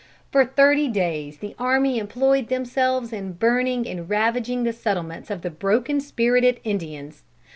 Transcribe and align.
For 0.31 0.43
thirty 0.43 0.87
days 0.87 1.37
the 1.37 1.53
army 1.59 1.99
employed 1.99 2.47
themselves 2.47 3.13
in 3.13 3.33
burning 3.33 3.87
and 3.87 4.09
ravaging 4.09 4.63
the 4.63 4.73
settlements 4.73 5.29
of 5.29 5.43
the 5.43 5.51
broken 5.51 5.99
spirited 5.99 6.59
Indians. 6.63 7.21